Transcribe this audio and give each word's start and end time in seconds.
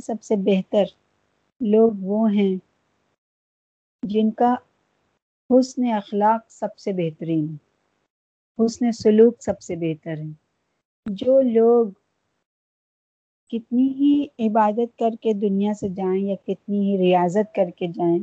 سب 0.00 0.22
سے 0.22 0.36
بہتر 0.36 0.84
لوگ 1.60 1.90
وہ 2.00 2.32
ہیں 2.32 2.56
جن 4.02 4.30
کا 4.30 4.54
حسن 5.50 5.92
اخلاق 5.92 6.40
سب 6.48 6.78
سے 6.78 6.92
بہترین 6.92 7.56
حسن 8.58 8.92
سلوک 8.92 9.42
سب 9.42 9.60
سے 9.60 9.76
بہتر 9.76 10.18
ہے۔ 10.18 10.30
جو 11.06 11.40
لوگ 11.40 11.86
کتنی 13.48 13.88
ہی 13.88 14.26
عبادت 14.46 14.98
کر 14.98 15.10
کے 15.20 15.32
دنیا 15.32 15.72
سے 15.74 15.88
جائیں 15.88 16.20
یا 16.26 16.34
کتنی 16.46 16.80
ہی 16.80 16.98
ریاضت 16.98 17.54
کر 17.54 17.70
کے 17.76 17.86
جائیں، 17.86 18.18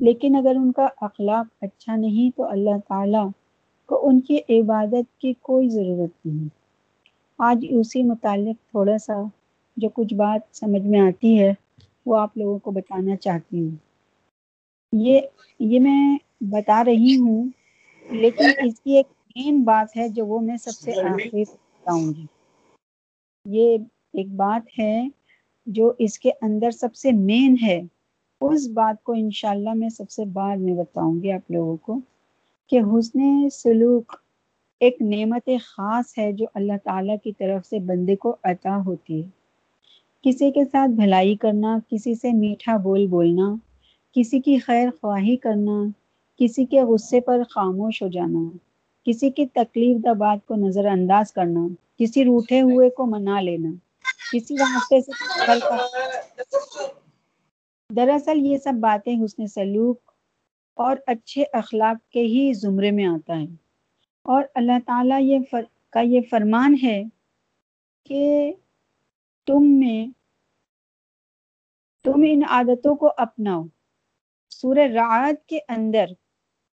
لیکن 0.00 0.36
اگر 0.36 0.56
ان 0.56 0.72
کا 0.72 0.86
اخلاق 1.00 1.46
اچھا 1.60 1.96
نہیں 1.96 2.36
تو 2.36 2.48
اللہ 2.48 2.78
تعالیٰ 2.88 3.28
کو 3.86 4.08
ان 4.08 4.20
کی 4.20 4.38
عبادت 4.48 5.20
کی 5.20 5.32
کوئی 5.40 5.68
ضرورت 5.68 6.26
نہیں۔ 6.26 6.48
آج 7.38 7.66
اسی 7.70 8.02
متعلق 8.02 8.70
تھوڑا 8.70 8.98
سا 8.98 9.22
جو 9.76 9.88
کچھ 9.88 10.14
بات 10.14 10.56
سمجھ 10.56 10.82
میں 10.82 11.00
آتی 11.00 11.40
ہے، 11.40 11.54
وہ 12.06 12.18
آپ 12.18 12.36
لوگوں 12.36 12.58
کو 12.58 12.70
بتانا 12.70 13.16
چاہتی 13.16 13.60
ہوں۔ 13.60 13.76
یہ 14.92 15.20
یہ 15.58 15.80
میں 15.80 16.18
بتا 16.40 16.84
رہی 16.84 17.16
ہوں، 17.16 17.48
لیکن 18.10 18.44
اس 18.66 18.80
کی 18.80 18.96
ایک 18.96 19.06
مین 19.36 19.62
بات 19.62 19.96
ہے 19.96 20.08
جو 20.08 20.26
وہ 20.26 20.40
میں 20.40 20.56
سب 20.56 20.70
سے 20.70 20.92
آخر 21.02 21.34
بتاؤں 21.34 22.12
گی۔ 22.16 22.26
یہ 23.44 23.78
ایک 24.12 24.28
بات 24.28 24.78
ہے 24.78 25.08
جو 25.66 25.92
اس 25.98 26.18
کے 26.18 26.30
اندر 26.42 26.70
سب 26.70 26.94
سے 26.94 27.12
مین 27.12 27.56
ہے۔ 27.62 27.82
اس 28.40 28.68
بات 28.68 29.04
کو 29.04 29.12
انشاءاللہ 29.12 29.72
میں 29.74 29.88
سب 29.88 30.10
سے 30.10 30.24
بعد 30.24 30.56
میں 30.56 30.74
بتاؤں 30.74 31.22
گی 31.22 31.32
آپ 31.32 31.50
لوگوں 31.50 31.76
کو 31.76 31.98
کہ 32.66 32.80
حسن 32.80 33.50
سلوک 33.50 34.12
ایک 34.80 35.02
نعمت 35.02 35.50
خاص 35.62 36.18
ہے 36.18 36.32
جو 36.32 36.46
اللہ 36.54 36.72
تعالیٰ 36.84 37.16
کی 37.24 37.32
طرف 37.32 37.66
سے 37.66 37.78
بندے 37.78 38.16
کو 38.16 38.36
عطا 38.42 38.82
ہوتی 38.86 39.24
ہے۔ 39.24 39.41
کسی 40.24 40.50
کے 40.50 40.64
ساتھ 40.64 40.90
بھلائی 40.90 41.36
کرنا، 41.36 41.78
کسی 41.90 42.14
سے 42.14 42.32
میٹھا 42.32 42.76
بول 42.76 43.06
بولنا، 43.06 43.54
کسی 44.16 44.40
کی 44.40 44.58
خیر 44.58 44.88
خواہی 45.00 45.36
کرنا، 45.36 45.82
کسی 46.40 46.64
کے 46.64 46.82
غصے 46.82 47.20
پر 47.20 47.42
خاموش 47.50 48.02
ہو 48.02 48.08
جانا، 48.08 48.48
کسی 49.06 49.30
کی 49.30 49.46
تکلیف 49.46 50.04
دہ 50.04 50.14
بات 50.14 50.46
کو 50.46 50.54
نظر 50.56 50.86
انداز 50.86 51.32
کرنا، 51.32 51.66
کسی 51.98 52.24
روٹے 52.24 52.60
ہوئے 52.60 52.90
کو 52.90 53.06
منا 53.06 53.40
لینا، 53.40 53.70
کسی 54.32 54.56
راستے 54.56 55.00
سے 55.00 55.12
دراصل 57.90 58.46
یہ 58.46 58.58
سب 58.58 58.74
باتیں 58.80 59.14
حسن 59.24 59.46
سلوک 59.46 60.10
اور 60.78 60.96
اچھے 61.06 61.44
اخلاق 61.52 61.96
کے 62.12 62.20
ہی 62.20 62.52
زمرے 62.52 62.90
میں 62.90 63.06
آتا 63.06 63.40
ہے 63.40 63.46
اور 64.26 64.44
اللہ 64.54 64.78
تعالیٰ 64.86 65.20
یہ 65.20 65.38
فر 65.50 65.62
کا 65.90 66.00
یہ 66.00 66.20
فرمان 66.30 66.76
ہے 66.82 67.02
کہ 68.06 68.52
تم 69.46 69.62
میں، 69.62 70.06
تم 72.04 72.24
ان 72.28 72.40
عادتوں 72.48 72.96
کو 72.96 73.12
اپناؤ۔ 73.16 73.62
سورہ 74.50 74.78
رعد 74.78 75.46
کے 75.46 75.58
اندر 75.68 76.04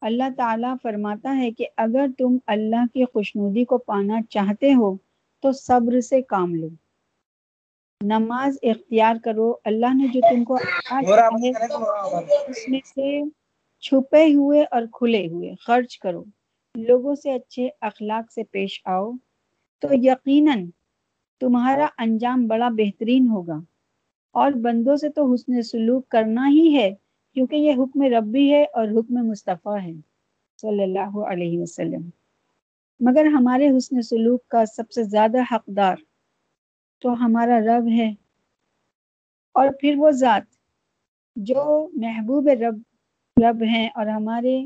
اللہ 0.00 0.22
تعالیٰ 0.36 0.74
فرماتا 0.82 1.36
ہے 1.36 1.50
کہ 1.50 1.66
اگر 1.76 2.06
تم 2.18 2.36
اللہ 2.46 2.86
کی 2.94 3.04
خوشنودی 3.04 3.64
کو 3.64 3.78
پانا 3.78 4.22
چاہتے 4.30 4.74
ہو 4.74 4.96
تو 5.42 5.52
صبر 5.52 6.00
سے 6.00 6.22
کام 6.22 6.54
لو۔ 6.54 6.68
نماز 8.04 8.58
اختیار 8.62 9.16
کرو۔ 9.24 9.54
اللہ 9.64 9.94
نے 9.94 10.06
جو 10.08 10.20
تم 10.20 10.44
کو 10.44 10.54
اس 12.48 12.68
میں 12.68 12.80
سے 12.84 13.20
چھپے 13.80 14.34
ہوئے 14.34 14.64
اور 14.70 14.82
کھلے 14.92 15.26
ہوئے 15.26 15.54
خرچ 15.60 15.98
کرو۔ 15.98 16.24
لوگوں 16.74 17.14
سے 17.14 17.32
اچھے 17.32 17.68
اخلاق 17.80 18.32
سے 18.32 18.44
پیش 18.44 18.80
آؤ۔ 18.84 19.12
تو 19.78 19.88
یقیناً 19.92 20.66
تمہارا 21.42 21.86
انجام 21.98 22.46
بڑا 22.46 22.68
بہترین 22.68 23.28
ہوگا۔ 23.28 23.58
اور 24.32 24.52
بندوں 24.52 24.96
سے 24.96 25.08
تو 25.08 25.34
حسن 25.34 25.62
سلوک 25.62 26.08
کرنا 26.08 26.48
ہی 26.48 26.76
ہے، 26.76 26.90
کیونکہ 27.34 27.56
یہ 27.56 27.72
حکم 27.72 28.02
ربی 28.02 28.52
ہے 28.52 28.64
اور 28.64 28.88
حکم 28.88 29.14
مصطفیٰ 29.14 29.80
ہے۔ 29.82 29.92
صلی 30.60 30.82
اللہ 30.82 31.18
علیہ 31.18 31.60
وسلم۔ 31.60 32.10
مگر 33.00 33.24
ہمارے 33.24 33.76
حسن 33.76 34.02
سلوک 34.02 34.48
کا 34.48 34.66
سب 34.66 34.90
سے 34.90 35.02
زیادہ 35.02 35.54
حقدار 35.54 35.96
تو 37.00 37.12
ہمارا 37.12 37.58
رب 37.60 37.88
ہے۔ 37.88 38.14
اور 39.52 39.68
پھر 39.80 39.94
وہ 39.96 40.10
ذات 40.10 40.42
جو 41.36 41.88
محبوب 41.92 42.48
رب 42.48 42.82
رب 43.42 43.62
ہیں 43.62 43.88
اور 43.94 44.06
ہمارے 44.06 44.64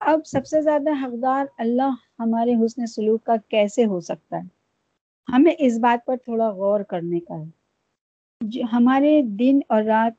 اب 0.00 0.20
سب 0.26 0.46
سے 0.46 0.62
زیادہ 0.62 1.04
حقدار 1.04 1.44
اللہ 1.58 1.90
ہمارے 2.18 2.54
حسن 2.54 2.86
سلوک 2.86 3.24
کا 3.24 3.34
کیسے 3.48 3.84
ہو 3.84 4.00
سکتا 4.00 4.36
ہے؟ 4.36 4.59
ہمیں 5.32 5.52
اس 5.58 5.78
بات 5.78 6.06
پر 6.06 6.16
تھوڑا 6.16 6.50
غور 6.50 6.80
کرنے 6.80 7.20
کا 7.20 7.40
ہے۔ 7.40 7.44
جو 8.40 8.62
ہمارے 8.72 9.22
دن 9.22 9.58
اور 9.68 9.82
رات 9.82 10.12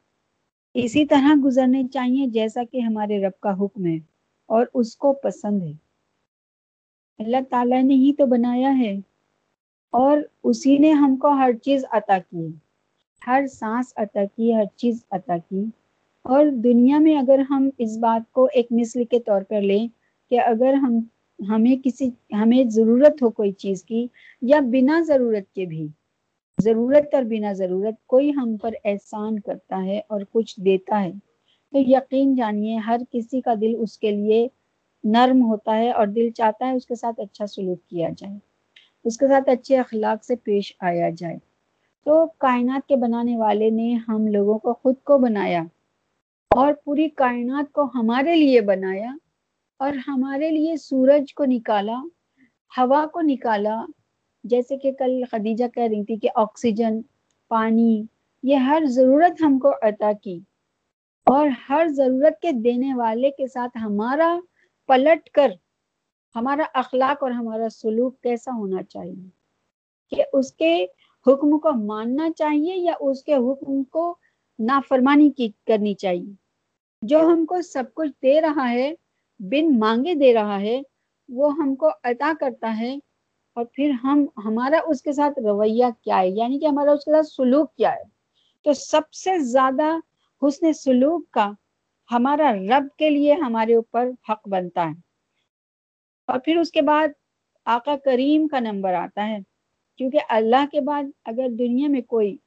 اسی 0.74 1.06
طرح 1.06 1.34
گزرنے 1.46 1.84
چاہیے 1.94 2.28
جیسا 2.28 2.64
کہ 2.72 2.80
ہمارے 2.80 3.26
رب 3.26 3.40
کا 3.40 3.54
حکم 3.54 3.86
ہے 3.86 3.98
اور 4.46 4.66
اس 4.74 4.98
کو 4.98 5.14
پسند 5.14 5.64
ہے۔ 5.64 5.74
اللہ 7.20 7.38
تعالیٰ 7.50 7.84
نے 7.84 7.94
ہی 7.94 8.14
تو 8.14 8.26
بنایا 8.26 8.78
ہے 8.80 8.96
اور 9.94 10.18
اسی 10.44 10.78
نے 10.78 10.92
ہم 10.92 11.16
کو 11.16 11.28
ہر 11.28 11.52
چیز 11.64 11.86
عطا 11.92 12.18
کی۔ 12.18 12.48
ہر 13.28 13.48
سانس 13.52 13.94
عطا 13.96 14.26
کی، 14.36 14.56
ہر 14.56 14.66
چیز 14.76 15.06
عطا 15.12 15.38
کی۔ 15.50 15.66
اور 16.24 16.46
دنیا 16.64 16.98
میں 17.00 17.18
اگر 17.18 17.40
ہم 17.50 17.70
اس 17.78 17.98
بات 17.98 18.32
کو 18.32 18.48
ایک 18.54 18.68
مثل 18.72 19.04
کے 19.04 19.20
طور 19.20 19.42
پر 19.42 19.62
لیں 19.62 19.88
کہ 20.30 20.40
اگر 20.42 20.74
ہم 20.74 21.00
ہمیں 21.42 21.76
کسی، 21.84 22.10
ہمیں 22.34 22.64
ضرورت 22.70 23.22
ہو 23.22 23.30
کوئی 23.30 23.52
چیز 23.52 23.84
کی 23.84 24.08
یا 24.42 24.60
بنا 24.72 25.02
ضرورت 25.08 25.54
کے 25.56 25.66
بھی۔ 25.66 25.88
ضرورت 26.58 27.14
اور 27.14 27.24
بنا 27.24 27.54
ضرورت 27.54 28.08
کوئی 28.08 28.32
ہم 28.36 28.58
پر 28.58 28.74
احسان 28.86 29.40
کرتا 29.40 29.84
ہے 29.86 30.00
اور 30.08 30.22
کچھ 30.32 30.60
دیتا 30.60 31.04
ہے۔ 31.04 31.12
تو 31.74 31.80
یقین 31.80 32.36
جانیے، 32.36 32.78
ہر 32.78 32.98
کسی 33.12 33.42
کا 33.42 33.54
دل 33.62 33.74
اس 33.80 33.98
کے 33.98 34.12
لیے 34.12 34.48
نرم 35.04 35.42
ہوتا 35.42 35.78
ہے 35.78 35.92
اور 35.92 36.08
دل 36.08 36.30
چاہتا 36.30 36.68
ہے 36.68 36.76
اس 36.76 36.86
کے 36.86 36.96
ساتھ 36.96 37.20
اچھا 37.20 37.46
سلوک 37.48 37.90
کیا 37.90 38.10
جائے، 38.18 38.38
اس 39.06 39.18
کے 39.18 39.28
ساتھ 39.28 39.50
اچھے 39.50 39.78
اخلاق 39.78 40.24
سے 40.24 40.36
پیش 40.36 40.74
آیا 40.80 41.10
جائے۔ 41.18 41.38
تو 42.06 42.26
کائنات 42.38 42.88
کے 42.88 42.96
بنانے 42.96 43.38
والے 43.38 43.70
نے 43.70 43.94
ہم 44.08 44.28
لوگوں 44.28 44.58
کو 44.60 44.74
خود 44.74 44.96
کو 45.04 45.18
بنایا 45.18 45.64
اور 46.52 46.74
پوری 46.86 47.10
کائنات 47.10 47.72
کو 47.72 47.84
ہمارے 47.96 48.36
لیے 48.36 48.62
بنایا۔ 48.62 49.12
اور 49.82 49.94
ہمارے 50.08 50.50
لیے 50.50 50.78
سورج 50.78 51.34
کو 51.34 51.44
نکالا، 51.48 51.98
ہوا 52.78 53.06
کو 53.06 53.22
نکالا، 53.22 53.86
جیسے 54.44 54.78
کہ 54.78 54.92
کل 54.92 55.24
خدیجہ 55.32 55.68
کہہ 55.68 55.84
رہی 55.84 56.04
تھی 56.04 56.18
کہ 56.18 56.30
آکسیجن، 56.36 57.02
پانی، 57.48 58.04
یہ 58.44 58.56
ہر 58.56 58.84
ضرورت 58.86 59.42
ہم 59.42 59.60
کو 59.60 59.72
عطا 59.82 60.12
کی۔ 60.24 60.40
اور 61.26 61.48
ہر 61.70 61.88
ضرورت 61.90 62.42
کے 62.42 62.52
دینے 62.52 62.94
والے 62.94 63.32
کے 63.32 63.48
ساتھ 63.48 63.78
ہمارا 63.82 64.40
پلٹ 64.88 65.30
کر، 65.30 65.52
ہمارا 66.36 66.64
اخلاق 66.74 67.24
اور 67.24 67.32
ہمارا 67.32 67.70
سلوک 67.70 68.22
کیسا 68.22 68.52
ہونا 68.58 68.84
چاہیے؟ 68.84 69.30
کہ 70.10 70.24
اس 70.34 70.54
کے 70.54 70.86
حکم 71.28 71.60
کو 71.60 71.72
ماننا 71.72 72.30
چاہیے 72.36 72.76
یا 72.76 72.94
اس 73.00 73.24
کے 73.24 73.36
حکم 73.36 73.84
کو 73.84 74.18
نافرمانی 74.60 75.30
کی 75.30 75.50
کرنی 75.68 75.94
چاہیے؟ 75.94 76.34
جو 77.02 77.20
ہم 77.20 77.46
کو 77.46 77.62
سب 77.62 77.84
کچھ 77.94 78.12
دے 78.24 78.42
رہا 78.42 78.72
ہے 78.72 78.94
بن 79.42 79.80
مانگے 79.80 80.14
دے 80.14 80.34
رہا 80.34 80.62
ہے، 80.62 80.82
وہ 81.30 81.54
ہم 81.54 81.76
کو 81.76 81.90
عطا 82.04 82.34
کرتا 82.40 82.78
ہے 82.80 82.96
اور 83.54 83.66
پھر 83.74 83.90
ہم، 84.04 84.26
ہمارا 84.38 84.80
اس 84.88 85.02
کے 85.02 85.14
ساتھ 85.14 85.40
رویہ 85.40 85.86
کیا 86.02 86.20
ہے؟ 86.20 86.30
یعنی 86.30 86.60
کہ 86.60 86.66
ہمارا 86.66 86.92
اس 86.92 87.06
کے 87.06 87.12
ساتھ 87.12 87.26
سلوک 87.26 87.76
کیا 87.76 87.94
ہے؟ 87.94 88.04
تو 88.64 88.74
سب 88.74 89.14
سے 89.14 89.40
زیادہ 89.40 89.98
حسن 90.48 90.74
سلوک 90.74 91.32
کا 91.32 91.52
ہمارا 92.12 92.54
رب 92.54 92.98
کے 92.98 93.10
لیے 93.10 93.34
ہمارے 93.34 93.76
اوپر 93.76 94.10
حق 94.30 94.48
بنتا 94.48 94.86
ہے۔ 94.86 95.00
اور 96.28 96.40
پھر 96.40 96.58
اس 96.58 96.72
کے 96.72 96.82
بعد 96.82 97.08
آقا 97.66 97.96
کریم 98.06 98.48
کا 98.48 98.60
نمبر 98.60 98.94
آتا 98.94 99.28
ہے۔ 99.28 99.38
کیونکہ 99.98 100.20
اللہ 100.30 100.66
کے 100.72 100.82
بعد 100.82 101.04
اگر 101.26 101.48
دنیا 101.50 101.88
میں 101.88 102.02
کوئی 102.02 102.38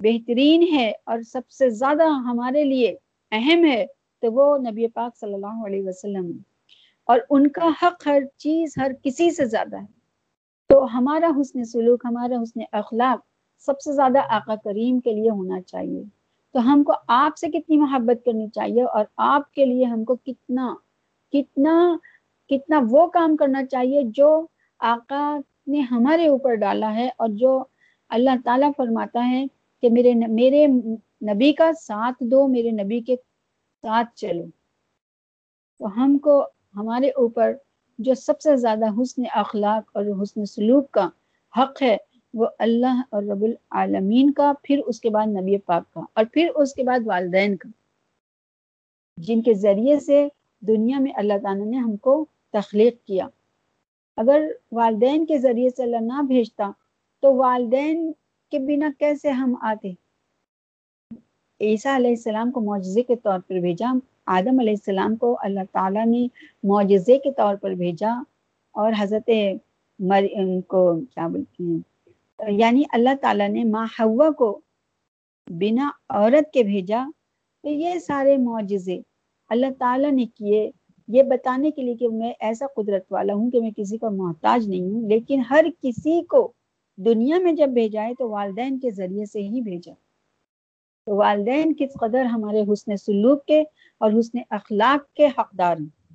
بہترین 0.00 0.74
ہے 0.74 0.92
اور 1.04 1.22
سب 1.22 1.50
سے 1.50 1.70
زیادہ 1.70 2.02
ہمارے 2.02 2.64
لیے 2.64 2.96
اہم 3.30 3.64
ہے 3.64 3.86
تو 4.20 4.32
وہ 4.32 4.58
نبی 4.58 4.86
پاک 4.88 5.16
صلی 5.16 5.34
اللہ 5.34 5.66
علیہ 5.66 5.82
وسلم 5.86 6.30
اور 7.04 7.18
ان 7.30 7.46
کا 7.48 7.68
حق 7.82 8.06
ہر 8.06 8.22
چیز 8.36 8.74
ہر 8.78 8.92
کسی 9.02 9.30
سے 9.30 9.44
زیادہ 9.44 9.80
ہے۔ 9.80 9.86
تو 10.68 10.98
ہمارا 10.98 11.30
حسن 11.40 11.64
سلوک، 11.64 12.02
ہمارا 12.04 12.42
حسن 12.42 12.60
اخلاق 12.72 13.20
سب 13.66 13.80
سے 13.80 13.92
زیادہ 13.92 14.18
آقا 14.30 14.54
کریم 14.54 15.00
کے 15.00 15.12
لیے 15.12 15.30
ہونا 15.30 15.62
چاہیے۔ 15.62 16.02
تو 16.52 16.72
ہم 16.72 16.82
کو 16.82 16.92
آپ 17.08 17.36
سے 17.36 17.48
کتنی 17.48 17.76
محبت 17.76 18.24
کرنی 18.24 18.48
چاہیے 18.48 18.82
اور 18.82 19.04
آپ 19.16 19.52
کے 19.52 19.64
لیے 19.64 19.84
ہم 19.84 20.04
کو 20.04 20.14
کتنا 20.14 20.74
کتنا 21.32 21.96
کتنا 22.48 22.80
وہ 22.90 23.06
کام 23.06 23.36
کرنا 23.36 23.64
چاہیے 23.64 24.02
جو 24.04 24.46
آقا 24.78 25.38
نے 25.66 25.80
ہمارے 25.80 26.26
اوپر 26.26 26.54
ڈالا 26.54 26.94
ہے 26.94 27.08
اور 27.16 27.28
جو 27.28 27.64
اللہ 28.08 28.30
تعالیٰ 28.44 28.70
فرماتا 28.76 29.28
ہے 29.28 29.46
کہ 29.82 29.90
میرے 29.90 30.14
میرے 30.14 30.66
نبی 31.22 31.52
کا 31.52 31.72
ساتھ 31.72 32.16
دو، 32.20 32.48
میرے 32.48 32.70
نبی 32.70 33.00
کے 33.00 33.16
ساتھ 33.82 34.16
چلو۔ 34.16 34.44
تو 35.78 36.04
ہم 36.04 36.18
کو 36.18 36.46
ہمارے 36.76 37.08
اوپر 37.08 37.52
جو 37.98 38.14
سب 38.14 38.40
سے 38.40 38.56
زیادہ 38.56 39.02
حسن 39.02 39.22
اخلاق 39.34 39.90
اور 39.96 40.04
حسن 40.22 40.44
سلوک 40.44 40.90
کا 40.90 41.08
حق 41.56 41.82
ہے، 41.82 41.96
وہ 42.34 42.46
اللہ 42.58 43.02
اور 43.10 43.22
رب 43.22 43.42
العالمین 43.42 44.32
کا، 44.32 44.52
پھر 44.62 44.80
اس 44.86 45.00
کے 45.00 45.10
بعد 45.10 45.26
نبی 45.26 45.58
پاک 45.58 45.94
کا، 45.94 46.00
اور 46.14 46.24
پھر 46.32 46.48
اس 46.54 46.74
کے 46.74 46.82
بعد 46.82 46.98
والدین 47.04 47.56
کا۔ 47.56 47.68
جن 49.16 49.42
کے 49.42 49.54
ذریعے 49.54 50.00
سے 50.00 50.28
دنیا 50.60 50.98
میں 50.98 51.12
اللہ 51.16 51.32
تعالیٰ 51.42 51.66
نے 51.66 51.76
ہم 51.76 51.96
کو 51.96 52.24
تخلیق 52.52 53.04
کیا۔ 53.04 53.26
اگر 54.16 54.46
والدین 54.72 55.26
کے 55.26 55.38
ذریعے 55.38 55.70
سے 55.70 55.82
اللہ 55.82 56.00
نہ 56.00 56.22
بھیجتا، 56.22 56.70
تو 57.20 57.34
والدین 57.34 58.12
کے 58.50 58.58
بنا 58.58 58.90
کیسے 58.98 59.30
ہم 59.30 59.54
آتے؟ 59.60 59.92
عیسیٰ 61.60 61.94
علیہ 61.96 62.10
السلام 62.10 62.50
کو 62.50 62.60
معجزے 62.60 63.02
کے 63.02 63.16
طور 63.16 63.38
پر 63.48 63.54
بھیجا، 63.54 63.92
آدم 64.26 64.58
علیہ 64.60 64.72
السلام 64.72 65.16
کو 65.16 65.36
اللہ 65.42 65.60
تعالیٰ 65.72 66.06
نے 66.06 66.26
معجزے 66.62 67.18
کے 67.18 67.32
طور 67.32 67.56
پر 67.56 67.70
بھیجا 67.70 68.12
اور 68.74 68.92
حضرت 68.98 69.30
مریم 69.98 70.60
کو 70.60 71.00
کیا 71.14 71.26
بولتی 71.26 71.64
ہیں؟ 71.64 71.80
یعنی 72.52 72.82
اللہ 72.92 73.14
تعالیٰ 73.20 73.48
نے 73.48 73.64
ماں 73.64 73.86
ہوا 74.00 74.30
کو 74.30 74.60
بنا 75.48 75.90
عورت 76.08 76.52
کے 76.52 76.62
بھیجا، 76.62 77.04
تو 77.62 77.68
یہ 77.68 77.98
سارے 77.98 78.36
معجزے 78.36 79.00
اللہ 79.50 79.72
تعالیٰ 79.78 80.10
نے 80.10 80.26
کیے۔ 80.34 80.70
یہ 81.08 81.22
بتانے 81.22 81.70
کے 81.70 81.82
لیے 81.82 81.94
کہ 81.94 82.08
میں 82.08 82.32
ایسا 82.40 82.66
قدرت 82.76 83.12
والا 83.12 83.34
ہوں 83.34 83.50
کہ 83.50 83.60
میں 83.60 83.70
کسی 83.76 83.98
کا 83.98 84.08
محتاج 84.08 84.68
نہیں 84.68 84.80
ہوں، 84.80 85.08
لیکن 85.08 85.42
ہر 85.50 85.64
کسی 85.82 86.22
کو 86.22 86.52
دنیا 86.96 87.38
میں 87.38 87.52
جب 87.52 87.68
بھیجائے 87.68 88.14
تو 88.18 88.28
والدین 88.30 88.78
کے 88.78 88.90
ذریعے 88.90 89.24
سے 89.24 89.42
ہی 89.42 89.60
بھیجا۔ 89.60 89.92
تو 91.06 91.16
والدین 91.16 91.74
کس 91.78 91.92
قدر 92.00 92.24
ہمارے 92.24 92.72
حسن 92.72 92.96
سلوک 92.96 93.46
کے 93.46 93.60
اور 93.98 94.10
حسن 94.18 94.38
اخلاق 94.50 95.14
کے 95.14 95.26
حقدار 95.26 95.76
ہیں؟ 95.76 96.10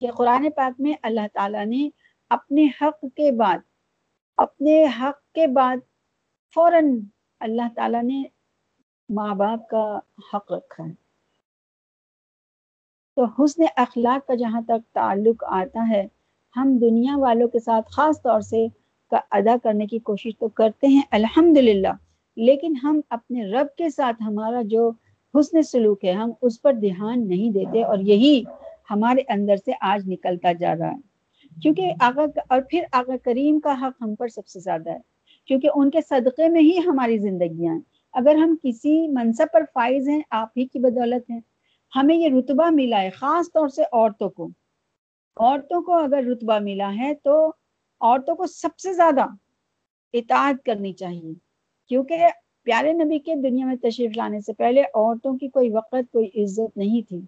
کہ 0.00 0.10
قرآن 0.16 0.50
پاک 0.56 0.80
میں 0.80 0.94
اللہ 1.02 1.20
تعالیٰ 1.32 1.66
نے 1.66 1.88
اپنے 2.30 2.66
حق 2.80 3.00
کے 3.00 3.32
بعد، 3.32 3.58
اپنے 4.36 4.84
حق 4.84 5.32
کے 5.32 5.46
بعد 5.46 5.76
فوراً 6.54 7.00
اللہ 7.40 7.62
تعالیٰ 7.76 8.02
نے 8.02 8.22
ماں 9.08 9.34
باپ 9.34 9.68
کا 9.68 9.98
حق 10.34 10.52
رکھا 10.52 10.84
ہے۔ 10.84 10.92
تو 13.16 13.24
حسن 13.24 13.64
اخلاق 13.76 14.26
کا 14.26 14.34
جہاں 14.34 14.60
تک 14.60 14.94
تعلق 14.94 15.44
آتا 15.46 15.88
ہے، 15.90 16.06
ہم 16.56 16.78
دنیا 16.80 17.16
والوں 17.16 17.48
کے 17.48 17.58
ساتھ 17.58 17.88
خاص 17.92 18.22
طور 18.22 18.40
سے 18.40 18.66
کا 19.10 19.20
ادا 19.30 19.56
کرنے 19.62 19.86
کی 19.86 19.98
کوشش 19.98 20.38
تو 20.38 20.48
کرتے 20.48 20.86
ہیں 20.86 21.02
الحمد 21.10 21.56
لیکن 22.36 22.74
ہم 22.82 23.00
اپنے 23.10 23.44
رب 23.44 23.66
کے 23.78 23.90
ساتھ 23.90 24.22
ہمارا 24.22 24.62
جو 24.64 24.90
حسن 25.40 25.62
سلوک 25.62 26.04
ہے، 26.04 26.12
ہم 26.12 26.32
اس 26.42 26.62
پر 26.62 26.72
دھیان 26.72 27.28
نہیں 27.28 27.50
دیتے 27.50 27.82
اور 27.82 27.98
یہی 27.98 28.42
ہمارے 28.90 29.20
اندر 29.28 29.56
سے 29.56 29.72
آج 29.80 30.10
نکلتا 30.12 30.52
جا 30.52 30.74
رہا 30.78 30.90
ہے۔ 30.90 31.16
کیونکہ 31.62 31.92
آقا 32.00 32.40
اور 32.48 32.60
پھر 32.70 32.84
آقا 32.92 33.16
کریم 33.24 33.60
کا 33.60 33.74
حق 33.82 34.02
ہم 34.02 34.14
پر 34.14 34.28
سب 34.28 34.46
سے 34.46 34.60
زیادہ 34.60 34.90
ہے۔ 34.90 34.98
کیونکہ 35.44 35.68
ان 35.74 35.90
کے 35.90 35.98
صدقے 36.08 36.48
میں 36.48 36.60
ہی 36.60 36.78
ہماری 36.86 37.18
زندگیاں 37.18 37.74
ہیں۔ 37.74 37.80
اگر 38.12 38.34
ہم 38.34 38.56
کسی 38.62 39.08
منصب 39.08 39.46
پر 39.52 39.62
فائز 39.74 40.08
ہیں، 40.08 40.22
آپ 40.30 40.48
ہی 40.56 40.66
کی 40.66 40.78
بدولت 40.78 41.30
ہیں۔ 41.30 41.40
ہمیں 41.96 42.16
یہ 42.16 42.28
رتبہ 42.28 42.70
ملا 42.70 43.02
ہے، 43.02 43.10
خاص 43.10 43.52
طور 43.52 43.68
سے 43.68 43.82
عورتوں 43.92 44.30
کو۔ 44.30 44.48
عورتوں 45.36 45.82
کو 45.82 45.92
اگر 45.92 46.24
رتبہ 46.32 46.58
ملا 46.58 46.92
ہے 46.98 47.14
تو 47.14 47.52
عورتوں 48.00 48.34
کو 48.34 48.46
سب 48.46 48.78
سے 48.78 48.92
زیادہ 48.92 49.26
اطاعت 50.12 50.64
کرنی 50.64 50.92
چاہیے۔ 50.92 51.45
کیونکہ 51.88 52.24
پیارے 52.62 52.92
نبی 52.92 53.18
کے 53.18 53.34
دنیا 53.34 53.66
میں 53.66 53.76
تشریف 53.82 54.16
لانے 54.16 54.40
سے 54.40 54.52
پہلے 54.52 54.82
عورتوں 54.82 55.38
کی 55.38 55.48
کوئی 55.48 55.70
وقت، 55.70 56.12
کوئی 56.12 56.42
عزت 56.42 56.76
نہیں 56.76 57.08
تھی۔ 57.08 57.20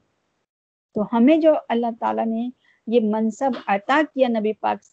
تو 0.94 1.02
ہمیں 1.12 1.36
جو 1.36 1.52
اللہ 1.68 1.86
تعالیٰ 2.00 2.26
نے 2.26 2.48
یہ 2.86 3.00
منصب 3.02 3.50
عطا 3.66 4.02
کیا 4.14 4.28
نبی 4.28 4.52
پاک 4.52 4.84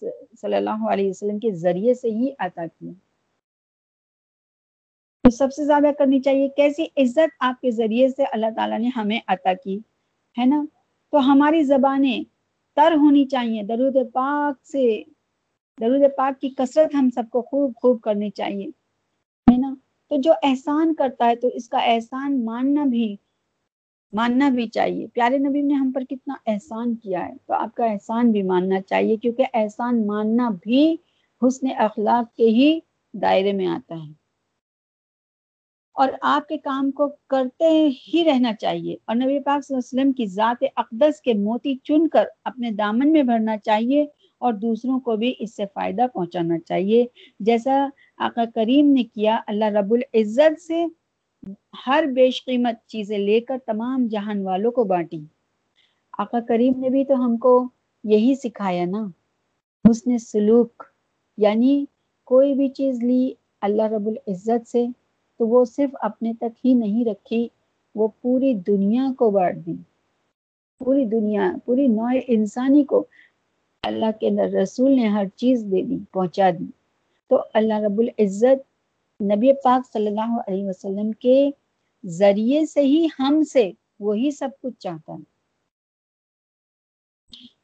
صلی 0.41 0.55
اللہ 0.55 0.89
علیہ 0.89 1.09
وسلم 1.09 1.39
کے 1.39 1.51
ذریعے 1.51 1.93
سے 1.93 2.09
ہی 2.09 2.31
عطا 2.39 2.65
کیا۔ 2.79 2.91
تو 5.23 5.29
سب 5.29 5.53
سے 5.53 5.65
زیادہ 5.65 5.87
کرنی 5.99 6.19
چاہیے 6.19 6.47
کیسی 6.47 6.85
عزت 6.97 7.35
آپ 7.39 7.61
کے 7.61 7.71
ذریعے 7.71 8.07
سے 8.07 8.23
اللہ 8.31 8.45
تعالیٰ 8.55 8.79
نے 8.79 8.89
ہمیں 8.95 9.19
عطا 9.27 9.53
کی، 9.63 9.79
ہے 10.39 10.45
نا؟ 10.45 10.65
تو 11.11 11.17
ہماری 11.17 11.63
زبانیں 11.63 12.23
تر 12.75 12.91
ہونی 12.95 13.25
چاہیے، 13.25 13.63
درود 13.63 13.95
پاک 14.13 14.65
سے، 14.65 15.03
درود 15.81 16.01
پاک 16.17 16.41
کی 16.41 16.49
کثرت 16.57 16.95
ہم 16.95 17.09
سب 17.15 17.23
کو 17.29 17.41
خوب 17.41 17.71
خوب 17.75 18.01
کرنی 18.01 18.29
چاہیے۔ 18.29 18.84
تو 20.09 20.21
جو 20.21 20.33
احسان 20.43 20.95
کرتا 20.95 21.25
ہے 21.25 21.35
تو 21.35 21.47
اس 21.47 21.69
کا 21.69 21.77
احسان 21.77 22.45
ماننا 22.45 22.83
بھی 22.85 23.15
ماننا 24.13 24.49
بھی 24.49 24.67
چاہیے۔ 24.67 25.07
پیارے 25.07 25.37
نبی 25.37 25.61
نے 25.61 25.73
ہم 25.73 25.91
پر 25.91 26.03
کتنا 26.03 26.33
احسان 26.47 26.95
کیا 26.95 27.27
ہے، 27.27 27.33
تو 27.47 27.53
آپ 27.53 27.75
کا 27.75 27.85
احسان 27.85 28.31
بھی 28.31 28.43
ماننا 28.43 28.81
چاہیے، 28.81 29.17
کیونکہ 29.17 29.45
احسان 29.53 30.07
ماننا 30.07 30.49
بھی 30.61 30.95
حسن 31.41 31.67
اخلاق 31.77 32.35
کے 32.35 32.49
ہی 32.49 32.79
دائرے 33.13 33.53
میں 33.53 33.67
آتا 33.67 33.95
ہے۔ 33.95 34.13
اور 35.95 36.09
آپ 36.21 36.47
کے 36.47 36.57
کام 36.57 36.91
کو 36.91 37.07
کرتے 37.27 37.87
ہی 37.87 38.23
رہنا 38.23 38.53
چاہیے۔ 38.53 38.95
اور 39.05 39.15
نبی 39.15 39.39
پاک 39.39 39.65
صلی 39.65 39.75
اللہ 39.75 39.79
علیہ 39.79 40.01
وسلم 40.01 40.13
کی 40.13 40.25
ذات 40.25 40.63
اقدس 40.75 41.21
کے 41.21 41.33
موتی 41.33 41.75
چن 41.83 42.07
کر 42.07 42.25
اپنے 42.43 42.71
دامن 42.71 43.11
میں 43.11 43.23
بھرنا 43.23 43.57
چاہیے 43.57 44.05
اور 44.37 44.53
دوسروں 44.53 44.99
کو 44.99 45.15
بھی 45.15 45.33
اس 45.39 45.55
سے 45.55 45.65
فائدہ 45.73 46.05
پہنچانا 46.13 46.59
چاہیے۔ 46.59 47.05
جیسا 47.39 47.87
آقا 48.17 48.43
کریم 48.55 48.91
نے 48.91 49.03
کیا، 49.03 49.39
اللہ 49.47 49.65
رب 49.65 49.93
العزت 49.93 50.61
سے 50.61 50.85
ہر 51.87 52.03
بیش 52.13 52.45
قیمت 52.45 52.87
چیزیں 52.87 53.17
لے 53.17 53.39
کر 53.39 53.57
تمام 53.65 54.07
جہان 54.07 54.41
والوں 54.41 54.71
کو 54.71 54.83
بانٹی۔ 54.83 55.21
آقا 56.17 56.39
کریم 56.47 56.79
نے 56.79 56.89
بھی 56.89 57.05
تو 57.05 57.25
ہم 57.25 57.37
کو 57.37 57.69
یہی 58.03 58.35
سکھایا 58.35 58.85
نا۔ 58.85 59.07
حسن 59.91 60.17
سلوک 60.17 60.83
یعنی 61.37 61.85
کوئی 62.23 62.53
بھی 62.53 62.69
چیز 62.69 63.03
لی 63.03 63.33
اللہ 63.61 63.83
رب 63.83 64.07
العزت 64.07 64.67
سے، 64.67 64.87
تو 65.37 65.47
وہ 65.47 65.65
صرف 65.65 65.89
اپنے 66.01 66.33
تک 66.33 66.65
ہی 66.65 66.73
نہیں 66.73 67.05
رکھی، 67.05 67.47
وہ 67.95 68.07
پوری 68.21 68.53
دنیا 68.53 69.07
کو 69.17 69.31
بانٹ 69.31 69.65
دی۔ 69.65 69.75
پوری 70.77 71.05
دنیا، 71.05 71.51
پوری 71.65 71.87
نوع 71.87 72.11
انسانی 72.27 72.83
کو 72.83 73.05
اللہ 73.83 74.11
کے 74.19 74.29
رسول 74.63 74.91
نے 74.91 75.07
ہر 75.07 75.25
چیز 75.35 75.65
دے 75.71 75.81
دی، 75.81 75.97
پہنچا 76.11 76.49
دی۔ 76.59 76.84
تو 77.29 77.43
اللہ 77.53 77.73
رب 77.73 77.99
العزت 77.99 79.23
نبی 79.23 79.53
پاک 79.53 79.93
صلی 79.93 80.07
اللہ 80.07 80.39
علیہ 80.47 80.63
وسلم 80.65 81.11
کے 81.11 81.51
ذریعے 82.05 82.65
سے 82.65 82.81
ہی 82.81 83.07
ہم 83.19 83.43
سے 83.43 83.71
وہی 83.99 84.31
سب 84.31 84.49
کچھ 84.61 84.73
چاہتا 84.79 85.13
ہے۔ 85.13 85.35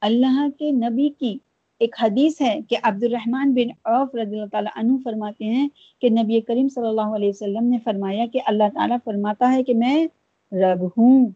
اللہ 0.02 0.48
کے 0.60 0.72
نبی 0.72 1.10
کی 1.10 1.38
ایک 1.80 1.96
حدیث 2.02 2.42
ہے 2.42 2.60
کہ 2.70 2.78
عبد 2.84 3.04
الرحمن 3.04 3.54
بن 3.54 3.70
عوف 3.86 4.16
رضی 4.16 4.36
اللہ 4.36 4.50
تعالیٰ 4.52 4.72
عنہ 4.76 4.94
فرماتے 5.04 5.46
ہیں 5.46 5.68
کہ 6.02 6.10
نبی 6.10 6.42
کریم 6.42 6.70
صلی 6.70 6.88
اللہ 6.88 7.16
علیہ 7.16 7.30
وسلم 7.30 7.64
نے 7.64 7.78
فرمایا 7.84 8.26
کہ 8.34 8.42
اللہ 8.46 8.64
تعالیٰ 8.74 8.98
فرماتا 9.04 9.52
ہے 9.54 9.64
کہ 9.64 9.74
میں 9.74 10.08
رب 10.52 10.86
ہوں 10.86 11.30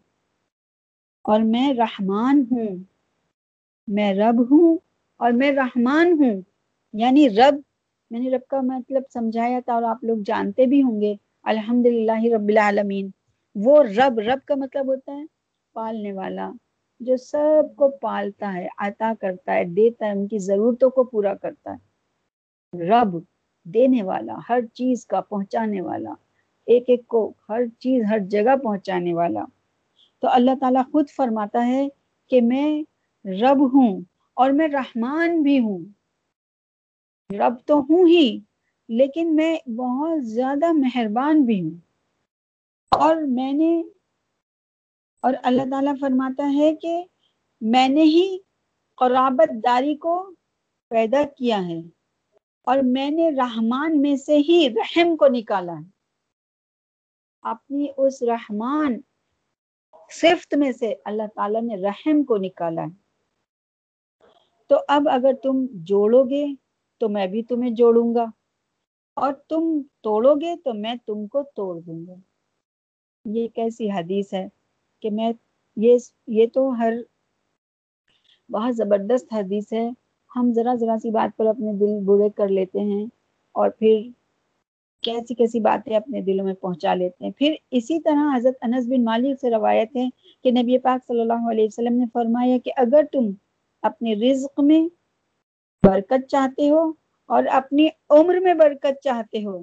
اور 1.22 1.40
میں 1.40 1.74
رحمان 1.74 2.44
ہوں۔ 2.50 2.76
میں 3.88 4.14
رب 4.14 4.40
ہوں 4.50 4.78
اور 5.16 5.32
میں 5.32 5.52
رحمان 5.52 6.12
ہوں 6.12 6.40
یعنی 6.92 7.30
رب 7.30 7.60
میں 8.10 8.20
نے 8.20 8.30
رب 8.30 8.48
کا 8.48 8.60
مطلب 8.60 9.02
سمجھایا 9.12 9.60
تھا 9.64 9.74
اور 9.74 9.82
آپ 9.82 10.04
لوگ 10.04 10.18
جانتے 10.26 10.66
بھی 10.66 10.82
ہوں 10.82 11.00
گے 11.00 11.14
الحمد 11.42 11.86
للہ 11.86 12.34
رب 12.34 12.48
العالمین۔ 12.48 13.10
وہ 13.54 13.82
رب 13.82 14.20
رب 14.20 14.46
کا 14.46 14.54
مطلب 14.54 14.86
ہوتا 14.86 15.12
ہے 15.12 15.24
پالنے 15.72 16.12
والا، 16.12 16.52
جو 17.00 17.16
سب 17.16 17.76
کو 17.76 17.88
پالتا 17.88 18.52
ہے، 18.54 18.68
عطا 18.78 19.12
کرتا 19.20 19.54
ہے، 19.54 19.64
دیتا 19.64 20.06
ہے، 20.06 20.10
ان 20.10 20.26
کی 20.28 20.38
ضرورتوں 20.38 20.90
کو 20.90 21.04
پورا 21.04 21.34
کرتا 21.34 21.74
ہے۔ 21.74 21.78
رب 22.88 23.18
دینے 23.64 24.02
والا، 24.02 24.38
ہر 24.48 24.60
چیز 24.74 25.06
کا 25.06 25.20
پہنچانے 25.20 25.80
والا، 25.80 26.12
ایک 26.66 26.84
ایک 26.86 27.06
کو 27.06 27.32
ہر 27.48 27.62
چیز، 27.78 28.04
ہر 28.10 28.18
جگہ 28.18 28.56
پہنچانے 28.56 29.14
والا۔ 29.14 29.44
تو 30.20 30.28
اللہ 30.30 30.50
تعالیٰ 30.60 30.82
خود 30.92 31.08
فرماتا 31.08 31.66
ہے 31.66 31.88
کہ 32.30 32.40
میں 32.40 32.82
رب 33.28 33.74
ہوں 33.74 34.00
اور 34.34 34.50
میں 34.50 34.68
رحمان 34.68 35.42
بھی 35.42 35.60
ہوں۔ 35.60 35.95
رب 37.30 37.54
تو 37.66 37.78
ہوں 37.78 38.06
ہی، 38.06 38.38
لیکن 38.88 39.34
میں 39.36 39.56
بہت 39.68 40.24
زیادہ 40.26 40.72
مہربان 40.72 41.42
بھی 41.42 41.60
ہوں۔ 41.62 41.78
اور 42.92 43.16
میں 43.16 43.52
نے، 43.52 43.82
اور 45.22 45.34
اللہ 45.42 45.62
تعالیٰ 45.62 45.94
فرماتا 46.00 46.52
ہے 46.54 46.74
کہ 46.76 47.02
میں 47.60 47.88
نے 47.88 48.02
ہی 48.02 48.38
قرابت 48.98 49.50
داری 49.64 49.94
کو 49.96 50.30
پیدا 50.90 51.22
کیا 51.36 51.66
ہے، 51.68 51.78
اور 52.66 52.78
میں 52.82 53.10
نے 53.10 53.30
رحمان 53.30 54.00
میں 54.02 54.16
سے 54.16 54.36
ہی 54.38 54.68
رحم 54.70 55.16
کو 55.16 55.28
نکالا 55.28 55.72
ہے۔ 55.72 55.88
اپنی 57.44 57.86
اس 57.96 58.22
رحمان 58.22 59.00
صفت 60.10 60.54
میں 60.54 60.72
سے 60.72 60.94
اللہ 61.04 61.26
تعالیٰ 61.34 61.62
نے 61.62 61.76
رحم 61.76 62.22
کو 62.24 62.36
نکالا 62.36 62.82
ہے۔ 62.82 62.94
تو 64.70 64.76
اب 64.88 65.08
اگر 65.08 65.32
تم 65.42 65.66
جوڑو 65.84 66.22
گے 66.24 66.44
تو 66.98 67.08
میں 67.08 67.26
بھی 67.26 67.42
تمہیں 67.42 67.70
جوڑوں 67.70 68.14
گا۔ 68.14 68.24
اور 69.14 69.32
تم 69.32 69.80
توڑو 70.00 70.34
گے 70.34 70.54
تو 70.64 70.74
میں 70.74 70.94
تم 71.06 71.26
کو 71.26 71.42
توڑ 71.42 71.80
دوں 71.80 72.06
گا۔ 72.06 72.14
یہ 73.24 73.48
کیسی 73.54 73.90
حدیث 73.90 74.34
ہے 74.34 74.48
کہ 75.00 75.10
میں 75.10 75.32
یہ 75.76 75.96
یہ 76.26 76.46
تو 76.52 76.70
ہر 76.78 76.92
بہت 78.50 78.76
زبردست 78.76 79.32
حدیث 79.32 79.72
ہے۔ 79.72 79.90
ہم 80.36 80.52
ذرا 80.52 80.74
ذرا 80.74 80.96
سی 81.02 81.10
بات 81.10 81.36
پر 81.36 81.46
اپنے 81.46 81.72
دل 81.72 82.04
برے 82.04 82.30
کر 82.30 82.48
لیتے 82.48 82.80
ہیں 82.80 83.06
اور 83.52 83.70
پھر 83.70 84.08
کیسی 85.00 85.34
کیسی 85.34 85.60
باتیں 85.60 85.96
اپنے 85.96 86.20
دلوں 86.20 86.44
میں 86.44 86.54
پہنچا 86.54 86.94
لیتے 86.94 87.24
ہیں۔ 87.24 87.32
پھر 87.32 87.54
اسی 87.70 88.00
طرح 88.00 88.36
حضرت 88.36 88.54
انس 88.62 88.86
بن 88.86 89.04
مالک 89.04 89.40
سے 89.40 89.50
روایت 89.50 89.96
ہے 89.96 90.08
کہ 90.42 90.50
نبی 90.50 90.78
پاک 90.78 91.06
صلی 91.06 91.20
اللہ 91.20 91.50
علیہ 91.50 91.64
وسلم 91.64 91.92
نے 91.92 92.04
فرمایا 92.12 92.58
کہ 92.64 92.72
اگر 92.76 93.04
تم 93.12 93.30
اپنے 93.82 94.14
رزق 94.14 94.60
میں 94.60 94.88
برکت 95.86 96.28
چاہتے 96.28 96.70
ہو 96.70 96.92
اور 97.26 97.44
اپنی 97.52 97.88
عمر 98.10 98.34
میں 98.34 98.54
برکت 98.54 99.02
چاہتے 99.02 99.38
ہو، 99.38 99.62